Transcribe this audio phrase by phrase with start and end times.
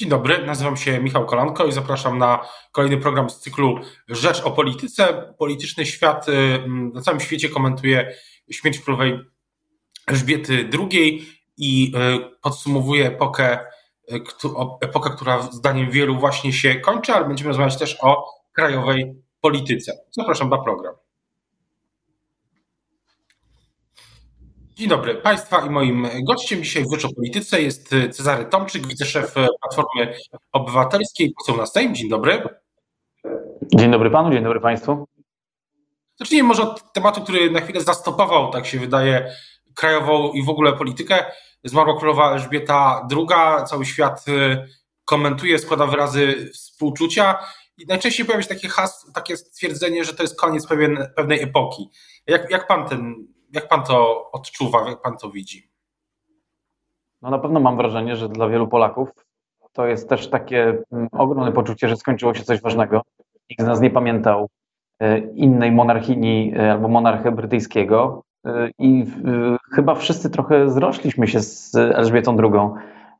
[0.00, 3.78] Dzień dobry, nazywam się Michał Kolanko i zapraszam na kolejny program z cyklu
[4.08, 5.34] Rzecz o polityce.
[5.38, 6.32] Polityczny świat y,
[6.94, 8.14] na całym świecie komentuje
[8.50, 9.20] śmierć królowej
[10.06, 11.26] Elżbiety II
[11.56, 13.58] i y, podsumowuje epokę,
[14.12, 14.22] y,
[14.80, 19.92] epokę, która zdaniem wielu właśnie się kończy, ale będziemy rozmawiać też o krajowej polityce.
[20.10, 20.94] Zapraszam na program.
[24.80, 29.34] Dzień dobry Państwa i moim gościem dzisiaj w Rzecz o Polityce jest Cezary Tomczyk, wiceszef
[29.34, 30.16] Platformy
[30.52, 31.94] Obywatelskiej, poseł na Sejm.
[31.94, 32.42] Dzień dobry.
[33.74, 35.08] Dzień dobry Panu, dzień dobry Państwu.
[36.18, 39.32] Zacznijmy może od tematu, który na chwilę zastopował, tak się wydaje,
[39.74, 41.24] krajową i w ogóle politykę.
[41.64, 44.68] Zmarła królowa Elżbieta II, cały świat y,
[45.04, 47.38] komentuje, składa wyrazy współczucia
[47.78, 51.90] i najczęściej pojawia się takie hasło, takie stwierdzenie, że to jest koniec pewien, pewnej epoki.
[52.26, 55.70] Jak, jak pan ten jak pan to odczuwa, jak pan to widzi?
[57.22, 59.08] No na pewno mam wrażenie, że dla wielu Polaków
[59.72, 63.02] to jest też takie mm, ogromne poczucie, że skończyło się coś ważnego.
[63.50, 64.48] Nikt z nas nie pamiętał
[65.00, 69.06] e, innej monarchini e, albo monarchy brytyjskiego e, i
[69.72, 72.70] chyba wszyscy trochę zrośliśmy się z Elżbietą II,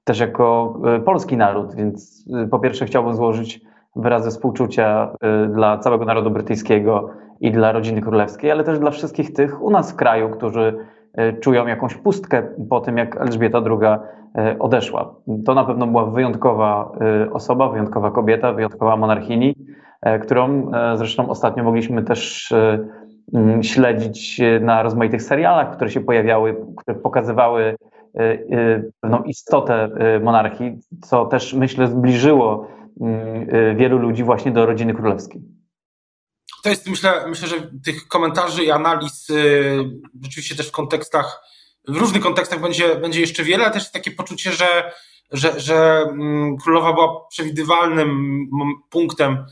[0.04, 3.60] też jako polski naród, więc po pierwsze chciałbym złożyć
[3.96, 5.16] wyrazy współczucia
[5.48, 7.10] dla całego narodu brytyjskiego
[7.40, 10.76] i dla rodziny królewskiej, ale też dla wszystkich tych u nas w kraju, którzy
[11.14, 13.98] e, czują jakąś pustkę po tym, jak Elżbieta II
[14.38, 15.14] e, odeszła.
[15.44, 19.54] To na pewno była wyjątkowa e, osoba, wyjątkowa kobieta, wyjątkowa monarchini,
[20.22, 22.52] którą zresztą ostatnio mogliśmy też
[23.62, 27.76] śledzić na rozmaitych serialach, które się pojawiały, które pokazywały
[29.00, 29.88] pewną istotę
[30.22, 32.66] monarchii, co też myślę zbliżyło
[33.76, 35.42] wielu ludzi właśnie do rodziny królewskiej
[36.62, 39.84] to jest, myślę, myślę, że tych komentarzy i analiz y,
[40.22, 41.42] rzeczywiście też w kontekstach,
[41.88, 44.92] w różnych kontekstach będzie, będzie jeszcze wiele, ale też takie poczucie, że,
[45.32, 48.40] że, że mm, królowa była przewidywalnym
[48.90, 49.46] punktem,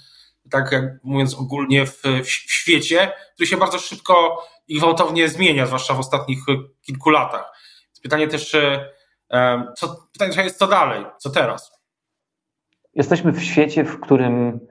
[0.50, 5.94] tak jak mówiąc ogólnie, w, w świecie, który się bardzo szybko i gwałtownie zmienia, zwłaszcza
[5.94, 6.38] w ostatnich
[6.82, 7.52] kilku latach.
[8.02, 8.56] Pytanie też,
[9.76, 11.72] co, pytanie jest, co dalej, co teraz?
[12.94, 14.68] Jesteśmy w świecie, w którym E, mm,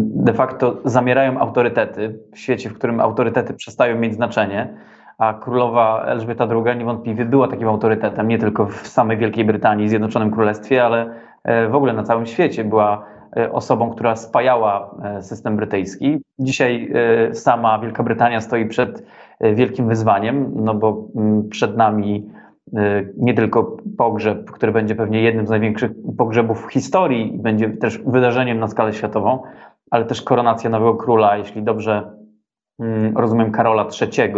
[0.00, 4.74] de facto zamierają autorytety w świecie, w którym autorytety przestają mieć znaczenie,
[5.18, 10.30] a królowa Elżbieta II niewątpliwie była takim autorytetem, nie tylko w samej Wielkiej Brytanii, Zjednoczonym
[10.30, 11.10] Królestwie, ale
[11.44, 12.64] e, w ogóle na całym świecie.
[12.64, 16.20] Była e, osobą, która spajała system brytyjski.
[16.38, 16.92] Dzisiaj
[17.32, 19.06] sama Wielka Brytania stoi przed
[19.54, 22.30] wielkim wyzwaniem, no bo mm, przed nami
[23.16, 28.58] nie tylko pogrzeb, który będzie pewnie jednym z największych pogrzebów w historii będzie też wydarzeniem
[28.58, 29.42] na skalę światową,
[29.90, 32.10] ale też koronacja nowego króla, jeśli dobrze
[32.80, 34.30] mm, rozumiem, Karola III,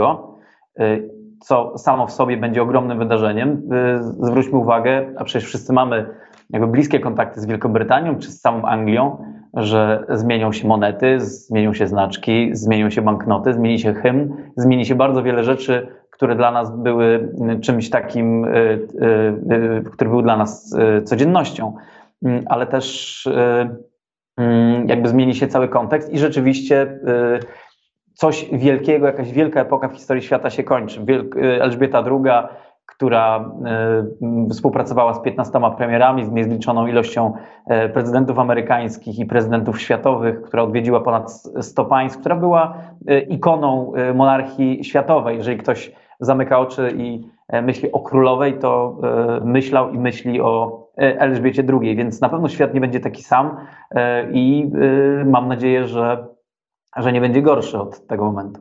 [0.80, 3.62] y, co samo w sobie będzie ogromnym wydarzeniem.
[3.72, 6.06] Y, zwróćmy uwagę, a przecież wszyscy mamy
[6.50, 9.24] jakby bliskie kontakty z Wielką Brytanią czy z samą Anglią,
[9.54, 14.94] że zmienią się monety, zmienią się znaczki, zmienią się banknoty, zmieni się hymn, zmieni się
[14.94, 20.36] bardzo wiele rzeczy które dla nas były czymś takim, y, y, y, który był dla
[20.36, 21.74] nas codziennością,
[22.24, 23.28] mm, ale też
[24.36, 27.00] mm, jakby zmieni się cały kontekst i rzeczywiście
[28.14, 31.00] coś wielkiego, jakaś wielka epoka w historii świata się kończy.
[31.60, 32.48] Elżbieta II,
[32.86, 33.50] która
[34.50, 37.32] współpracowała z 15 premierami, z niezliczoną ilością
[37.66, 42.74] e, prezydentów amerykańskich i prezydentów światowych, która odwiedziła ponad 100 państw, która była
[43.28, 45.36] ikoną monarchii światowej.
[45.36, 50.82] Jeżeli ktoś zamyka oczy i e, myśli o królowej, to e, myślał i myśli o
[50.98, 53.56] e, Elżbiecie II, więc na pewno świat nie będzie taki sam
[54.32, 54.70] i
[55.26, 56.26] mam nadzieję, że,
[56.96, 58.60] że nie będzie gorszy od tego momentu.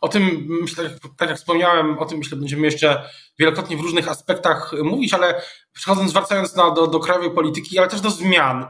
[0.00, 3.02] O tym, myślę, tak jak wspomniałem, o tym myślę, będziemy jeszcze
[3.38, 5.42] wielokrotnie w różnych aspektach mówić, ale
[5.72, 8.66] przechodząc, wracając na, do, do krajowej polityki, ale też do zmian,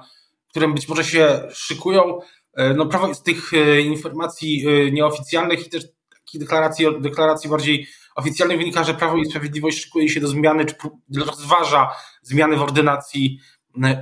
[0.51, 2.19] które być może się szykują,
[2.77, 3.51] no prawo z tych
[3.85, 5.85] informacji nieoficjalnych i też
[6.35, 10.75] deklaracji, deklaracji bardziej oficjalnych wynika, że Prawo i Sprawiedliwość szykuje się do zmiany, czy
[11.17, 11.91] rozważa
[12.23, 13.41] zmiany w ordynacji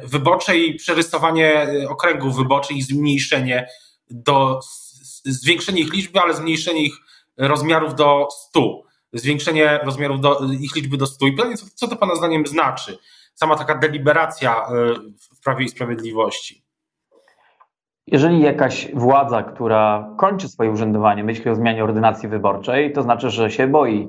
[0.04, 3.68] wyborczej, przerysowanie okręgów wyborczych i zmniejszenie
[4.10, 4.60] do,
[5.24, 6.94] zwiększenie ich liczby, ale zmniejszenie ich
[7.36, 8.82] rozmiarów do 100.
[9.12, 11.26] Zwiększenie rozmiarów do, ich liczby do 100.
[11.26, 12.98] I pytanie, co, co to Pana zdaniem znaczy?
[13.34, 14.66] Sama taka deliberacja
[15.34, 16.65] w Prawie i Sprawiedliwości.
[18.12, 23.50] Jeżeli jakaś władza, która kończy swoje urzędowanie, myśli o zmianie ordynacji wyborczej, to znaczy, że
[23.50, 24.08] się boi,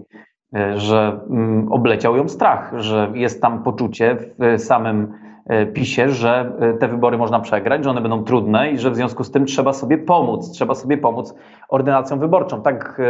[0.55, 5.13] e, że mm, obleciał ją strach, że jest tam poczucie w samym
[5.45, 8.95] e, PiSie, że e, te wybory można przegrać, że one będą trudne i że w
[8.95, 11.35] związku z tym trzeba sobie pomóc, trzeba sobie pomóc
[11.69, 12.61] ordynacją wyborczą.
[12.61, 13.01] Tak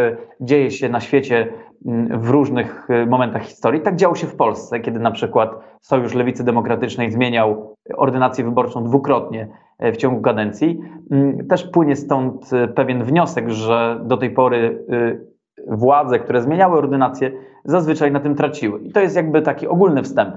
[0.41, 1.47] dzieje się na świecie
[1.85, 3.81] mm, w różnych momentach historii.
[3.81, 5.51] Tak działo się w Polsce, kiedy na przykład
[5.81, 9.47] Sojusz Lewicy Demokratycznej zmieniał ordynację wyborczą dwukrotnie
[9.79, 10.79] w ciągu kadencji.
[11.11, 14.85] Mm, też płynie stąd pewien wniosek, że do tej pory
[15.67, 17.31] władze, które zmieniały ordynację,
[17.65, 18.79] zazwyczaj na tym traciły.
[18.79, 20.35] I to jest jakby taki ogólny wstęp.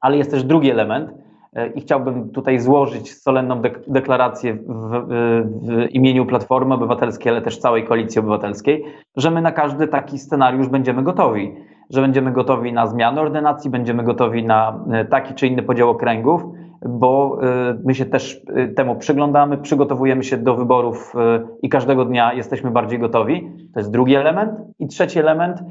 [0.00, 1.10] Ale jest też drugi element,
[1.52, 7.84] e, i chciałbym tutaj złożyć solenną deklarację w, w, imieniu Platformy Obywatelskiej, ale też całej
[7.84, 8.84] Koalicji Obywatelskiej,
[9.16, 11.54] że my na każdy taki scenariusz będziemy gotowi.
[11.90, 16.44] Że będziemy gotowi na zmianę ordynacji, będziemy gotowi na e, taki czy inny podział okręgów,
[16.82, 17.38] bo
[17.70, 22.32] y, my się też y, temu przyglądamy, przygotowujemy się do wyborów y, i każdego dnia
[22.32, 23.50] jesteśmy bardziej gotowi.
[23.74, 24.52] To jest drugi element.
[24.78, 25.62] I trzeci element,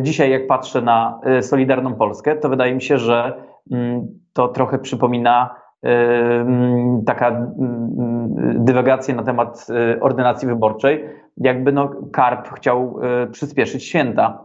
[0.00, 3.32] dzisiaj jak patrzę na Solidarną Polskę, to wydaje mi się, że
[3.70, 9.66] mm, to trochę przypomina mm, taka mm, dywagacja na temat
[10.00, 11.04] ordynacji wyborczej,
[11.36, 13.00] jakby no Karp chciał
[13.32, 14.44] przyspieszyć święta.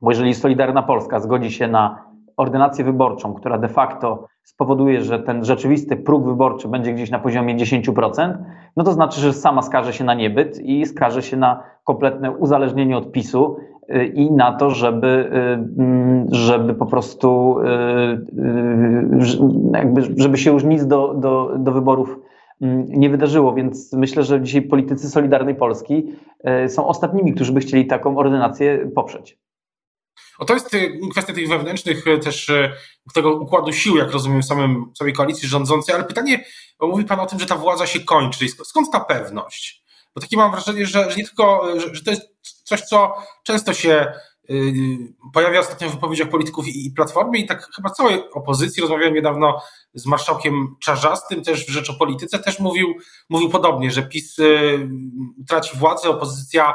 [0.00, 2.05] Bo jeżeli Solidarna Polska zgodzi się na
[2.36, 7.56] ordynację wyborczą, która de facto spowoduje, że ten rzeczywisty próg wyborczy będzie gdzieś na poziomie
[7.56, 8.34] 10%,
[8.76, 12.96] no to znaczy, że sama skaże się na niebyt i skaże się na kompletne uzależnienie
[12.96, 13.56] od PiSu
[13.90, 18.24] y, i na to, żeby, y, mm, żeby po prostu y,
[19.72, 22.18] jakby, żeby się już nic do, do, do wyborów
[22.62, 26.06] mm, nie wydarzyło, więc myślę, że dzisiaj politycy Solidarnej Polski
[26.68, 29.38] są ostatnimi, którzy by chcieli taką ordynację poprzeć.
[30.38, 32.72] O to jest y, kwestia tych wewnętrznych y, też y,
[33.14, 36.44] tego układu sił, jak rozumiem, w samym, samej koalicji rządzącej, ale pytanie,
[36.78, 38.46] bo mówi Pan o tym, że ta władza się kończy.
[38.48, 39.82] Skąd ta pewność?
[40.14, 42.22] Bo takie mam wrażenie, że, że nie tylko, że, że, to jest
[42.64, 43.14] coś, co
[43.44, 44.12] często się
[45.32, 48.80] pojawia ostatnio w wypowiedziach polityków i, i Platformy i tak chyba całej opozycji.
[48.80, 49.62] Rozmawiałem niedawno
[49.94, 52.94] z marszałkiem Czarzastym, też w Rzeczopolityce, też mówił,
[53.28, 54.36] mówił podobnie, że PiS
[55.48, 56.74] traci władzę, opozycja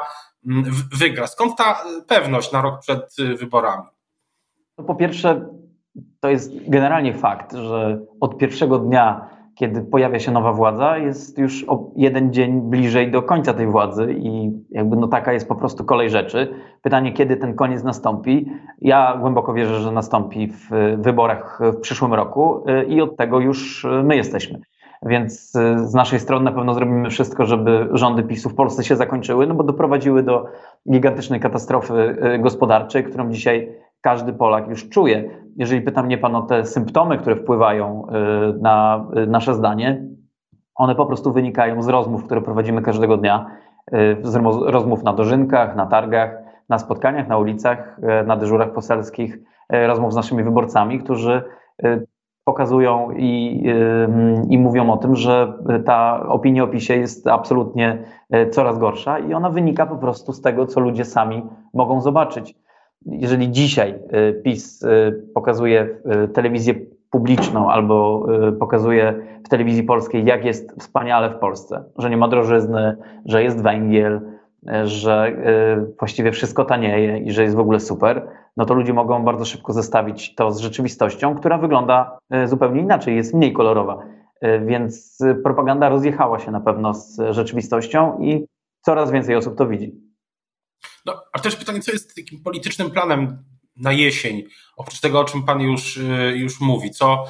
[0.98, 1.26] wygra.
[1.26, 3.86] Skąd ta pewność na rok przed y, wyborami?
[4.78, 5.48] No po pierwsze,
[6.20, 11.64] to jest generalnie fakt, że od pierwszego dnia, kiedy pojawia się nowa władza, jest już
[11.68, 15.84] o jeden dzień bliżej do końca tej władzy i jakby no taka jest po prostu
[15.84, 16.54] kolej rzeczy.
[16.82, 18.50] Pytanie, kiedy ten koniec nastąpi.
[18.80, 23.84] Ja głęboko wierzę, że nastąpi w wyborach w przyszłym roku y, i od tego już
[23.84, 24.60] y, my jesteśmy.
[25.06, 28.96] Więc y, z naszej strony na pewno zrobimy wszystko, żeby rządy PiSu w Polsce się
[28.96, 30.46] zakończyły, no bo doprowadziły do
[30.90, 35.30] gigantycznej katastrofy y, gospodarczej, którą dzisiaj każdy Polak już czuje.
[35.56, 40.02] Jeżeli pyta mnie Pan o te symptomy, które wpływają y, na nasze zdanie,
[40.74, 43.46] one po prostu wynikają z rozmów, które prowadzimy każdego dnia,
[44.22, 44.34] z
[44.66, 46.38] rozmów na dożynkach, na targach,
[46.68, 49.38] na spotkaniach, na ulicach, na dyżurach poselskich,
[49.70, 51.42] rozmów z naszymi wyborcami, którzy
[52.44, 53.62] pokazują i,
[54.48, 55.52] i mówią o tym, że
[55.84, 57.98] ta opinia o PiSie jest absolutnie
[58.30, 61.42] e, coraz gorsza i ona wynika po prostu z tego, co ludzie sami
[61.74, 62.54] mogą zobaczyć.
[63.06, 65.88] Jeżeli dzisiaj e, PiS e, pokazuje
[66.34, 66.74] telewizję
[67.10, 68.26] publiczną albo
[68.60, 73.62] pokazuje w telewizji polskiej, jak jest wspaniale w Polsce, że nie ma drożyzny, że jest
[73.62, 74.20] węgiel,
[74.84, 75.32] że
[75.98, 79.72] właściwie wszystko tanieje i że jest w ogóle super, no to ludzie mogą bardzo szybko
[79.72, 84.02] zestawić to z rzeczywistością, która wygląda e, zupełnie inaczej, jest mniej kolorowa.
[84.40, 88.46] E, więc propaganda rozjechała się na pewno z rzeczywistością i
[88.80, 89.92] coraz więcej osób to widzi.
[91.06, 93.44] No, a też pytanie, co jest takim politycznym planem
[93.76, 94.42] na jesień,
[94.76, 97.24] oprócz tego, o czym Pan już, e, już mówi, co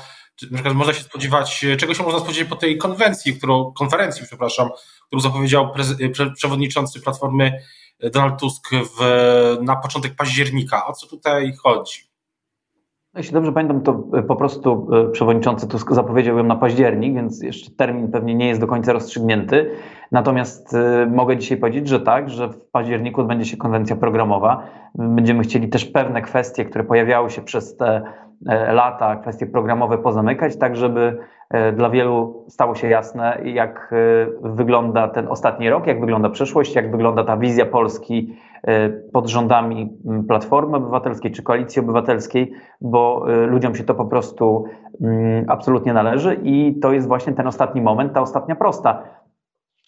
[0.50, 4.68] na przykład można się spodziewać, czego się można spodziewać po tej konwencji, którą, konferencji, przepraszam,
[5.06, 5.74] którą zapowiedział
[6.34, 7.52] przewodniczący Platformy
[8.12, 9.00] Donald Tusk w,
[9.62, 10.86] na początek października.
[10.86, 12.12] O co tutaj chodzi?
[13.16, 17.42] Jeśli dobrze pamiętam, to e, po prostu e, przewodniczący Tusk zapowiedział ją na październik, więc
[17.42, 19.70] jeszcze termin pewnie nie jest do końca rozstrzygnięty.
[20.12, 24.66] Natomiast e, mogę dzisiaj powiedzieć, że tak, że w październiku odbędzie się konwencja programowa.
[24.94, 28.02] Będziemy chcieli też pewne kwestie, które pojawiały się przez te
[28.72, 31.18] lata, kwestie programowe pozamykać, tak żeby
[31.76, 36.90] dla wielu stało się jasne, jak e, wygląda ten ostatni rok, jak wygląda przyszłość, jak
[36.90, 43.84] wygląda ta wizja Polski e, pod rządami Platformy Obywatelskiej czy Koalicji Obywatelskiej, bo ludziom się
[43.84, 44.64] to po prostu
[45.48, 49.02] absolutnie należy i to jest właśnie ten ostatni moment, ta ostatnia prosta.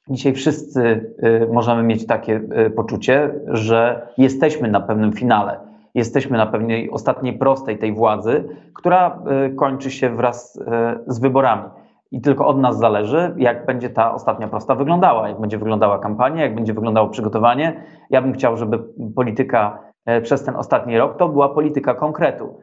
[0.08, 1.14] Dzisiaj wszyscy
[1.52, 2.40] możemy mieć takie
[2.76, 9.50] poczucie, że jesteśmy na pewnym finale jesteśmy na pewnej ostatniej prostej tej władzy, która e,
[9.50, 11.62] kończy się wraz e, z wyborami.
[12.10, 16.42] I tylko od nas zależy, jak będzie ta ostatnia prosta wyglądała, jak będzie wyglądała kampania,
[16.42, 17.82] jak będzie wyglądało przygotowanie.
[18.10, 18.78] Ja bym chciał, żeby
[19.16, 22.60] polityka e, przez ten ostatni rok to była polityka konkretu,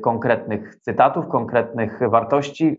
[0.00, 2.78] konkretnych cytatów, konkretnych wartości,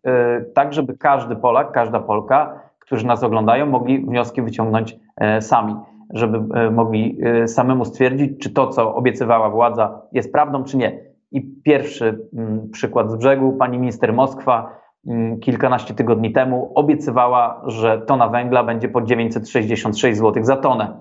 [0.53, 5.00] tak żeby każdy Polak, każda Polka, którzy nas oglądają, mogli wnioski wyciągnąć
[5.39, 5.75] sami
[6.13, 7.17] żeby mogli
[7.48, 11.13] samemu stwierdzić, czy to, co obiecywała władza, jest prawdą, czy nie.
[11.34, 18.01] I pierwszy mm, przykład z brzegu, pani minister Moskwa mm, kilkanaście tygodni temu obiecywała, że
[18.01, 21.00] tona węgla będzie po 966 zł za tonę.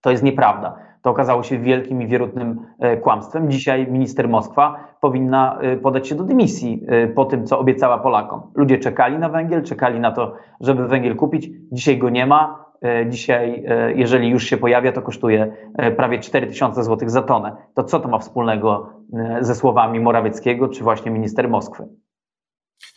[0.00, 0.76] To jest nieprawda.
[1.02, 3.50] To okazało się wielkim i wierutnym e, kłamstwem.
[3.50, 8.42] Dzisiaj minister Moskwa powinna e, podać się do dymisji e, po tym, co obiecała Polakom.
[8.54, 11.50] Ludzie czekali na węgiel, czekali na to, żeby węgiel kupić.
[11.72, 12.61] Dzisiaj go nie ma.
[13.08, 15.56] Dzisiaj, jeżeli już się pojawia, to kosztuje
[15.96, 17.56] prawie 4000 zł za tonę.
[17.74, 18.92] To co to ma wspólnego
[19.40, 21.82] ze słowami Morawieckiego czy właśnie minister Moskwy?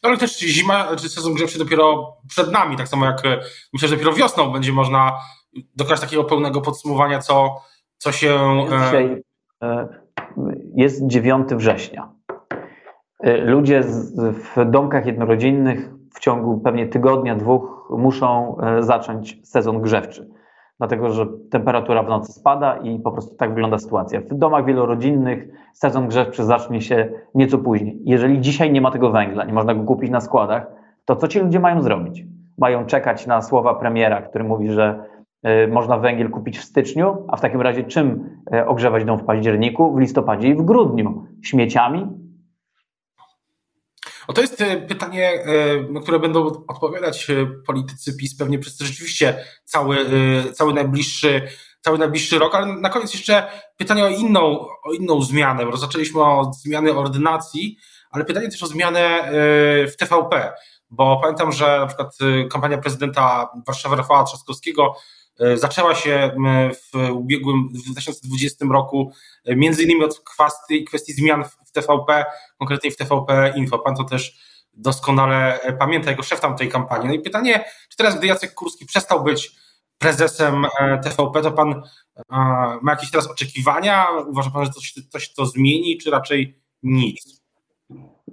[0.04, 3.22] No ale też zima, czy sezon grzewczy dopiero przed nami, tak samo jak
[3.74, 5.20] myślę, że dopiero wiosną będzie można
[5.76, 7.62] dokonać takiego pełnego podsumowania, co,
[7.98, 8.34] co się.
[8.72, 9.24] E, dzisiaj
[9.64, 9.88] e,
[10.76, 12.10] jest 9 września.
[13.20, 13.84] E, ludzie
[14.56, 20.30] w domkach jednorodzinnych w ciągu pewnie tygodnia, dwóch muszą zacząć sezon grzewczy,
[20.78, 24.22] dlatego że temperatura w nocy spada i po prostu tak wygląda sytuacja.
[24.22, 28.00] W domach wielorodzinnych sezon grzewczy zacznie się nieco później.
[28.04, 30.68] Jeżeli dzisiaj nie ma tego węgla, nie można go kupić na składach,
[31.06, 32.24] to co ci ludzie mają zrobić?
[32.58, 35.06] Mają czekać na słowa premiera, który mówi, że
[35.46, 39.24] E, można węgiel kupić w styczniu, a w takim razie czym e, ogrzewać dom w
[39.24, 41.24] październiku, w listopadzie i w grudniu?
[41.42, 42.08] Śmieciami?
[44.28, 45.44] O to jest e, pytanie,
[45.90, 47.28] na które będą odpowiadać
[47.66, 50.06] politycy PiS pewnie przez rzeczywiście cały,
[50.54, 51.42] cały, najbliższy,
[51.82, 56.24] cały najbliższy rok, ale na koniec jeszcze pytanie o inną, o inną zmianę, bo zaczęliśmy
[56.24, 57.78] od zmiany ordynacji,
[58.12, 59.30] ale pytanie też o zmianę
[59.92, 60.54] w TVP,
[60.90, 62.18] bo pamiętam, że na przykład
[62.52, 65.25] kampania prezydenta Warszawy Rafała Trzaskowskiego E,
[65.56, 66.32] zaczęła się
[66.74, 69.12] w ubiegłym, w 2020 roku
[69.46, 72.26] e, między innymi od kwestii, kwestii zmian w TVP,
[72.58, 73.80] konkretnie w TVP Info.
[73.80, 74.40] Pan to też
[74.74, 77.08] doskonale e, pamięta, jako szef tamtej kampanii.
[77.08, 79.52] No i pytanie, czy teraz, gdy Jacek Kurski przestał być
[79.98, 80.66] prezesem
[81.04, 81.82] TVP, to pan
[82.82, 84.08] ma jakieś teraz oczekiwania?
[84.28, 87.42] Uważa pan, że coś, coś to zmieni, czy raczej nic?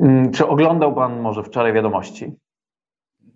[0.00, 2.32] Mm, czy oglądał pan może wczoraj wiadomości?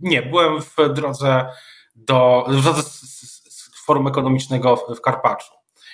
[0.00, 1.46] Nie, byłem w drodze
[1.94, 2.82] do, w drodze
[3.86, 5.52] Forum Ekonomicznego w, Karpaczu.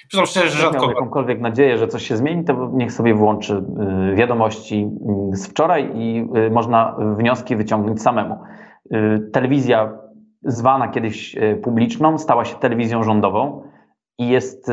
[0.08, 0.80] Przyznam szczerze, że rzadko...
[0.80, 3.64] Miał jakąkolwiek nadzieję, że coś się zmieni, to niech sobie włączy
[4.12, 4.90] y, wiadomości
[5.32, 8.38] y, z wczoraj i y, można wnioski wyciągnąć samemu.
[9.32, 9.92] Telewizja
[10.44, 13.62] zwana kiedyś publiczną stała się telewizją rządową
[14.18, 14.70] i jest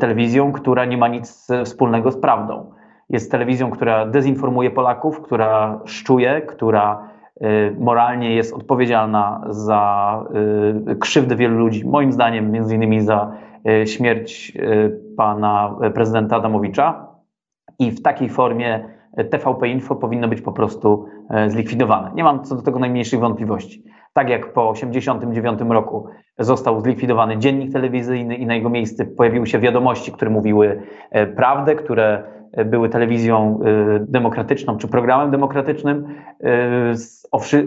[0.00, 2.72] telewizją, która nie ma nic wspólnego z prawdą.
[3.10, 7.13] Jest telewizją, która dezinformuje Polaków, która szczuje, która Y,
[7.78, 10.24] moralnie jest odpowiedzialna za
[10.90, 13.32] y, krzywdę wielu ludzi, moim zdaniem między innymi za
[13.68, 14.52] y, śmierć
[15.16, 17.06] pana prezydenta Adamowicza
[17.78, 18.88] i w takiej formie
[19.30, 21.06] TVP Info powinno być po prostu
[21.48, 22.10] zlikwidowane.
[22.14, 23.84] Nie mam co do tego najmniejszych wątpliwości.
[24.12, 26.06] Tak jak po 1989 roku
[26.38, 30.82] został zlikwidowany dziennik telewizyjny i na jego miejsce pojawiły się wiadomości, które mówiły
[31.36, 32.24] prawdę, które
[32.64, 33.60] były telewizją
[34.00, 36.06] demokratyczną czy programem demokratycznym,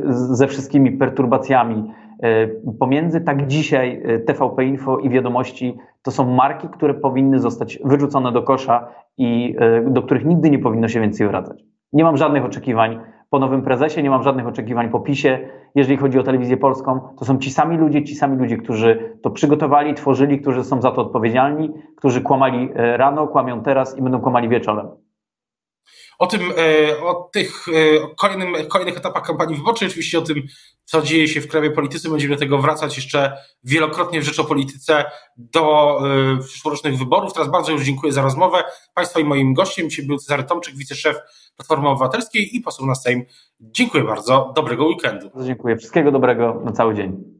[0.10, 1.92] ze wszystkimi perturbacjami
[2.24, 2.48] e,
[2.80, 3.22] pomiędzy.
[3.22, 8.88] Tak dzisiaj TVP Info i Wiadomości to są marki, które powinny zostać wyrzucone do kosza
[9.18, 9.56] i
[9.88, 11.64] do których nigdy nie powinno się więcej wracać.
[11.94, 15.50] Nie mam żadnych oczekiwań po nowym prezesie, nie mam żadnych oczekiwań po PiSie.
[15.76, 19.30] Jeżeli chodzi o telewizję polską, to są ci sami ludzie, ci sami ludzie, którzy to
[19.30, 24.50] przygotowali, tworzyli, którzy są za to odpowiedzialni, którzy kłamali rano, kłamią teraz i będą kłamali
[24.50, 24.88] wieczorem.
[26.18, 30.44] O tym, e, o tych e, o kolejnym, kolejnych etapach kampanii wyborczej, oczywiście o tym,
[30.86, 34.44] co dzieje się w krajowej polityce, będziemy do tego wracać jeszcze wielokrotnie w Rzecz o
[34.44, 35.06] Polityce
[35.38, 35.98] do
[36.38, 37.34] e, przyszłorocznych wyborów.
[37.34, 38.64] Teraz bardzo już dziękuję za rozmowę.
[38.94, 41.18] Państwa i moim gościem dzisiaj był Cezary Tomczyk, wiceszef
[41.56, 43.26] Platformy Obywatelskiej i poseł na Sejm.
[43.60, 44.54] Dziękuję bardzo.
[44.56, 45.32] Dobrego weekendu.
[45.46, 45.78] Dziękuję.
[45.78, 47.37] Wszystkiego dobrego na cały dzień.